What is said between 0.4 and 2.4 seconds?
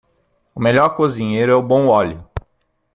O melhor cozinheiro é o bom óleo.